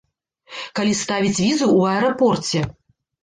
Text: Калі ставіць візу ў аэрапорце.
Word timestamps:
Калі 0.77 0.93
ставіць 1.01 1.37
візу 1.43 1.67
ў 1.77 1.99
аэрапорце. 1.99 2.59